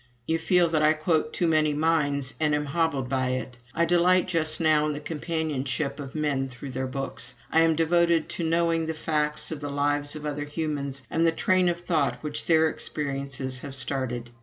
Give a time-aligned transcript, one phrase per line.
[0.25, 3.57] You feel that I quote too many minds and am hobbled by it.
[3.75, 7.35] I delight just now in the companionship of men through their books.
[7.51, 11.31] I am devoted to knowing the facts of the lives of other humans and the
[11.31, 14.31] train of thought which their experiences have started.